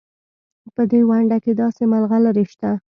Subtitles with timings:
[0.75, 2.71] په دې ونډه کې داسې ملغلرې شته.